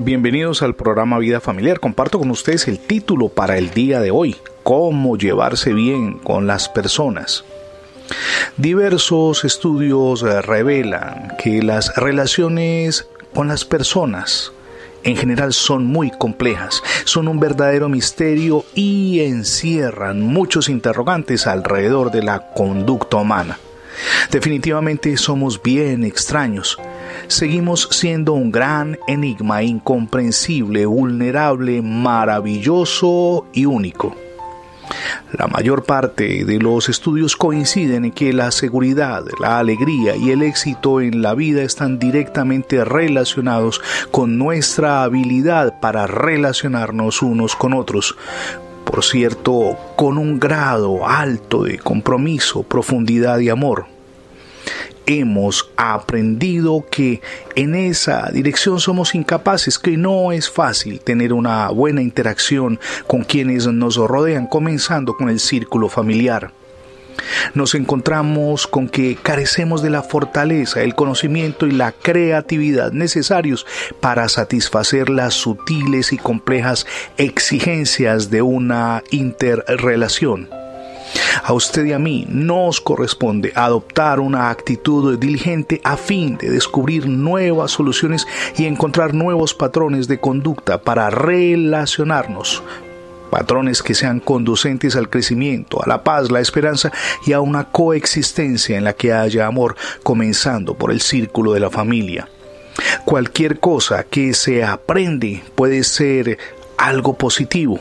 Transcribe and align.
Bienvenidos 0.00 0.62
al 0.62 0.76
programa 0.76 1.18
Vida 1.18 1.40
Familiar. 1.40 1.80
Comparto 1.80 2.20
con 2.20 2.30
ustedes 2.30 2.68
el 2.68 2.78
título 2.78 3.30
para 3.30 3.58
el 3.58 3.70
día 3.70 3.98
de 4.00 4.12
hoy, 4.12 4.36
cómo 4.62 5.16
llevarse 5.16 5.72
bien 5.72 6.20
con 6.20 6.46
las 6.46 6.68
personas. 6.68 7.44
Diversos 8.56 9.44
estudios 9.44 10.22
eh, 10.22 10.40
revelan 10.40 11.32
que 11.42 11.64
las 11.64 11.96
relaciones 11.96 13.08
con 13.34 13.48
las 13.48 13.64
personas 13.64 14.52
en 15.02 15.16
general 15.16 15.52
son 15.52 15.84
muy 15.84 16.12
complejas, 16.12 16.80
son 17.04 17.26
un 17.26 17.40
verdadero 17.40 17.88
misterio 17.88 18.64
y 18.76 19.18
encierran 19.22 20.20
muchos 20.20 20.68
interrogantes 20.68 21.48
alrededor 21.48 22.12
de 22.12 22.22
la 22.22 22.52
conducta 22.52 23.16
humana. 23.16 23.58
Definitivamente 24.30 25.16
somos 25.16 25.62
bien 25.62 26.04
extraños. 26.04 26.78
Seguimos 27.26 27.88
siendo 27.90 28.34
un 28.34 28.52
gran 28.52 28.98
enigma 29.06 29.62
incomprensible, 29.62 30.86
vulnerable, 30.86 31.82
maravilloso 31.82 33.46
y 33.52 33.64
único. 33.66 34.14
La 35.32 35.46
mayor 35.46 35.84
parte 35.84 36.44
de 36.44 36.58
los 36.58 36.88
estudios 36.88 37.36
coinciden 37.36 38.06
en 38.06 38.12
que 38.12 38.32
la 38.32 38.50
seguridad, 38.50 39.24
la 39.40 39.58
alegría 39.58 40.16
y 40.16 40.30
el 40.30 40.42
éxito 40.42 41.00
en 41.00 41.20
la 41.20 41.34
vida 41.34 41.62
están 41.62 41.98
directamente 41.98 42.82
relacionados 42.84 43.80
con 44.10 44.38
nuestra 44.38 45.02
habilidad 45.02 45.80
para 45.80 46.06
relacionarnos 46.06 47.20
unos 47.20 47.56
con 47.56 47.74
otros, 47.74 48.16
por 48.88 49.04
cierto, 49.04 49.76
con 49.96 50.16
un 50.16 50.40
grado 50.40 51.06
alto 51.06 51.64
de 51.64 51.78
compromiso, 51.78 52.62
profundidad 52.62 53.38
y 53.38 53.50
amor. 53.50 53.84
Hemos 55.04 55.70
aprendido 55.76 56.86
que 56.90 57.20
en 57.54 57.74
esa 57.74 58.30
dirección 58.32 58.80
somos 58.80 59.14
incapaces, 59.14 59.78
que 59.78 59.98
no 59.98 60.32
es 60.32 60.50
fácil 60.50 61.00
tener 61.00 61.34
una 61.34 61.68
buena 61.68 62.00
interacción 62.00 62.80
con 63.06 63.24
quienes 63.24 63.66
nos 63.66 63.96
rodean, 63.96 64.46
comenzando 64.46 65.14
con 65.14 65.28
el 65.28 65.38
círculo 65.38 65.90
familiar 65.90 66.52
nos 67.54 67.74
encontramos 67.74 68.66
con 68.66 68.88
que 68.88 69.16
carecemos 69.16 69.82
de 69.82 69.90
la 69.90 70.02
fortaleza, 70.02 70.82
el 70.82 70.94
conocimiento 70.94 71.66
y 71.66 71.72
la 71.72 71.92
creatividad 71.92 72.92
necesarios 72.92 73.66
para 74.00 74.28
satisfacer 74.28 75.08
las 75.08 75.34
sutiles 75.34 76.12
y 76.12 76.18
complejas 76.18 76.86
exigencias 77.16 78.30
de 78.30 78.42
una 78.42 79.02
interrelación. 79.10 80.48
A 81.42 81.52
usted 81.52 81.86
y 81.86 81.92
a 81.92 81.98
mí 81.98 82.26
nos 82.28 82.80
corresponde 82.80 83.52
adoptar 83.54 84.20
una 84.20 84.50
actitud 84.50 85.18
diligente 85.18 85.80
a 85.84 85.96
fin 85.96 86.36
de 86.36 86.50
descubrir 86.50 87.06
nuevas 87.06 87.70
soluciones 87.70 88.26
y 88.56 88.66
encontrar 88.66 89.14
nuevos 89.14 89.54
patrones 89.54 90.08
de 90.08 90.20
conducta 90.20 90.82
para 90.82 91.10
relacionarnos 91.10 92.62
patrones 93.28 93.82
que 93.82 93.94
sean 93.94 94.20
conducentes 94.20 94.96
al 94.96 95.08
crecimiento, 95.08 95.82
a 95.82 95.88
la 95.88 96.02
paz, 96.02 96.30
la 96.30 96.40
esperanza 96.40 96.92
y 97.26 97.32
a 97.32 97.40
una 97.40 97.64
coexistencia 97.64 98.76
en 98.76 98.84
la 98.84 98.94
que 98.94 99.12
haya 99.12 99.46
amor, 99.46 99.76
comenzando 100.02 100.74
por 100.74 100.90
el 100.90 101.00
círculo 101.00 101.52
de 101.52 101.60
la 101.60 101.70
familia. 101.70 102.28
Cualquier 103.04 103.58
cosa 103.58 104.04
que 104.04 104.34
se 104.34 104.64
aprende 104.64 105.42
puede 105.54 105.82
ser 105.84 106.38
algo 106.76 107.16
positivo, 107.16 107.80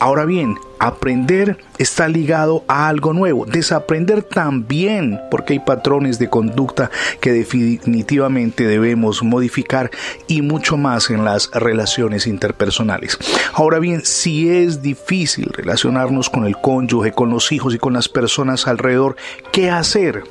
Ahora 0.00 0.24
bien, 0.24 0.56
aprender 0.78 1.58
está 1.78 2.08
ligado 2.08 2.64
a 2.68 2.88
algo 2.88 3.12
nuevo, 3.12 3.46
desaprender 3.46 4.22
también, 4.22 5.20
porque 5.30 5.54
hay 5.54 5.58
patrones 5.60 6.18
de 6.18 6.30
conducta 6.30 6.90
que 7.20 7.32
definitivamente 7.32 8.66
debemos 8.66 9.22
modificar 9.22 9.90
y 10.26 10.42
mucho 10.42 10.76
más 10.76 11.10
en 11.10 11.24
las 11.24 11.50
relaciones 11.52 12.26
interpersonales. 12.26 13.18
Ahora 13.52 13.78
bien, 13.78 14.04
si 14.04 14.48
es 14.48 14.82
difícil 14.82 15.50
relacionarnos 15.52 16.30
con 16.30 16.44
el 16.44 16.56
cónyuge, 16.60 17.12
con 17.12 17.30
los 17.30 17.52
hijos 17.52 17.74
y 17.74 17.78
con 17.78 17.92
las 17.92 18.08
personas 18.08 18.66
alrededor, 18.66 19.16
¿qué 19.52 19.70
hacer? 19.70 20.22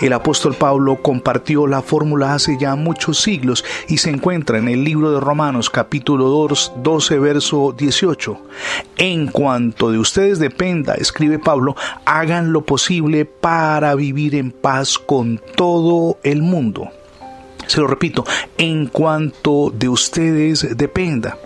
El 0.00 0.12
apóstol 0.12 0.54
Pablo 0.54 1.00
compartió 1.02 1.66
la 1.66 1.82
fórmula 1.82 2.34
hace 2.34 2.56
ya 2.58 2.74
muchos 2.74 3.20
siglos 3.20 3.64
y 3.88 3.98
se 3.98 4.10
encuentra 4.10 4.58
en 4.58 4.68
el 4.68 4.84
libro 4.84 5.12
de 5.12 5.20
Romanos 5.20 5.70
capítulo 5.70 6.28
2, 6.28 6.72
12 6.82 7.18
verso 7.18 7.74
18. 7.76 8.40
En 8.96 9.28
cuanto 9.28 9.90
de 9.90 9.98
ustedes 9.98 10.38
dependa, 10.38 10.94
escribe 10.94 11.38
Pablo, 11.38 11.76
hagan 12.04 12.52
lo 12.52 12.62
posible 12.62 13.24
para 13.24 13.94
vivir 13.94 14.34
en 14.34 14.50
paz 14.50 14.98
con 14.98 15.40
todo 15.56 16.18
el 16.22 16.42
mundo. 16.42 16.90
Se 17.66 17.80
lo 17.80 17.86
repito, 17.86 18.24
en 18.58 18.86
cuanto 18.86 19.72
de 19.74 19.88
ustedes 19.88 20.76
dependa, 20.76 21.38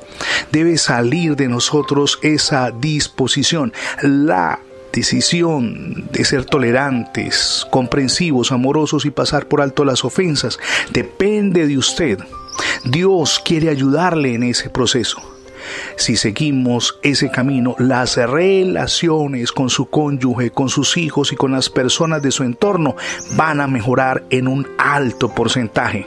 debe 0.51 0.77
salir 0.79 1.37
de 1.37 1.49
nosotros 1.49 2.19
esa 2.23 2.71
disposición, 2.71 3.73
la 4.03 4.61
decisión 4.93 6.09
de 6.13 6.25
ser 6.25 6.45
tolerantes, 6.45 7.67
comprensivos, 7.71 8.53
amorosos 8.53 9.05
y 9.05 9.11
pasar 9.11 9.47
por 9.47 9.61
alto 9.61 9.85
las 9.85 10.05
ofensas 10.05 10.59
depende 10.91 11.67
de 11.67 11.79
usted. 11.79 12.19
Dios 12.85 13.41
quiere 13.45 13.69
ayudarle 13.69 14.35
en 14.35 14.43
ese 14.43 14.71
proceso. 14.71 15.21
Si 15.97 16.17
seguimos 16.17 16.99
ese 17.03 17.31
camino, 17.31 17.75
las 17.79 18.17
relaciones 18.17 19.53
con 19.53 19.71
su 19.71 19.87
cónyuge, 19.87 20.51
con 20.51 20.69
sus 20.69 20.97
hijos 20.97 21.33
y 21.33 21.37
con 21.37 21.53
las 21.53 21.69
personas 21.69 22.23
de 22.23 22.31
su 22.31 22.45
entorno 22.45 22.97
van 23.37 23.61
a 23.61 23.67
mejorar 23.67 24.25
en 24.31 24.49
un 24.49 24.67
alto 24.79 25.35
porcentaje. 25.35 26.07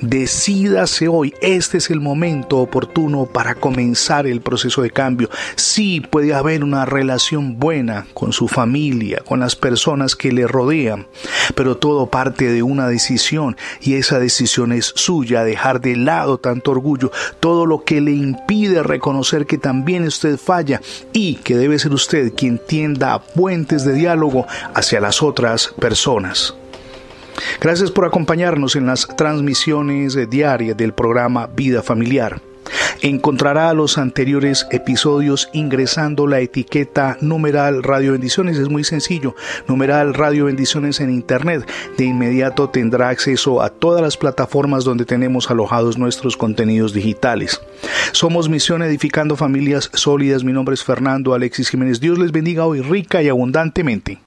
Decídase 0.00 1.08
hoy, 1.08 1.34
este 1.40 1.78
es 1.78 1.90
el 1.90 2.00
momento 2.00 2.58
oportuno 2.58 3.26
para 3.26 3.54
comenzar 3.54 4.26
el 4.26 4.40
proceso 4.40 4.82
de 4.82 4.90
cambio. 4.90 5.28
Sí 5.56 6.00
puede 6.00 6.34
haber 6.34 6.64
una 6.64 6.84
relación 6.84 7.58
buena 7.58 8.06
con 8.14 8.32
su 8.32 8.48
familia, 8.48 9.22
con 9.26 9.40
las 9.40 9.56
personas 9.56 10.16
que 10.16 10.32
le 10.32 10.46
rodean, 10.46 11.06
pero 11.54 11.76
todo 11.76 12.06
parte 12.06 12.50
de 12.50 12.62
una 12.62 12.88
decisión 12.88 13.56
y 13.80 13.94
esa 13.94 14.18
decisión 14.18 14.72
es 14.72 14.92
suya, 14.94 15.44
dejar 15.44 15.80
de 15.80 15.96
lado 15.96 16.38
tanto 16.38 16.70
orgullo, 16.70 17.10
todo 17.40 17.66
lo 17.66 17.84
que 17.84 18.00
le 18.00 18.12
impide 18.12 18.82
reconocer 18.82 19.46
que 19.46 19.58
también 19.58 20.04
usted 20.04 20.38
falla 20.38 20.80
y 21.12 21.36
que 21.36 21.56
debe 21.56 21.78
ser 21.78 21.92
usted 21.92 22.32
quien 22.34 22.58
tienda 22.58 23.20
puentes 23.20 23.84
de 23.84 23.92
diálogo 23.92 24.46
hacia 24.74 25.00
las 25.00 25.22
otras 25.22 25.74
personas. 25.78 26.54
Gracias 27.60 27.90
por 27.90 28.04
acompañarnos 28.04 28.76
en 28.76 28.86
las 28.86 29.06
transmisiones 29.16 30.18
diarias 30.30 30.76
del 30.76 30.92
programa 30.92 31.46
Vida 31.46 31.82
Familiar. 31.82 32.40
Encontrará 33.00 33.72
los 33.74 33.98
anteriores 33.98 34.66
episodios 34.70 35.48
ingresando 35.52 36.28
la 36.28 36.38
etiqueta 36.38 37.16
numeral 37.20 37.82
Radio 37.82 38.12
Bendiciones. 38.12 38.58
Es 38.58 38.68
muy 38.68 38.84
sencillo. 38.84 39.34
Numeral 39.66 40.14
Radio 40.14 40.44
Bendiciones 40.44 41.00
en 41.00 41.10
Internet. 41.10 41.68
De 41.98 42.04
inmediato 42.04 42.68
tendrá 42.68 43.08
acceso 43.08 43.60
a 43.60 43.70
todas 43.70 44.02
las 44.02 44.16
plataformas 44.16 44.84
donde 44.84 45.04
tenemos 45.04 45.50
alojados 45.50 45.98
nuestros 45.98 46.36
contenidos 46.36 46.92
digitales. 46.92 47.60
Somos 48.12 48.48
Misión 48.48 48.82
Edificando 48.82 49.36
Familias 49.36 49.90
Sólidas. 49.94 50.44
Mi 50.44 50.52
nombre 50.52 50.74
es 50.74 50.84
Fernando 50.84 51.34
Alexis 51.34 51.70
Jiménez. 51.70 51.98
Dios 51.98 52.18
les 52.20 52.30
bendiga 52.30 52.66
hoy 52.66 52.82
rica 52.82 53.20
y 53.20 53.28
abundantemente. 53.28 54.20